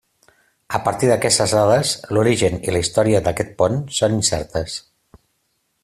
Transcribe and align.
A 0.77 0.79
partir 0.85 1.09
d'aquestes 1.11 1.53
dades, 1.57 1.91
l'origen 2.17 2.57
i 2.69 2.73
la 2.77 2.81
història 2.87 3.23
d'aquest 3.29 3.55
pont 3.61 3.79
són 3.99 4.17
incertes. 4.23 4.81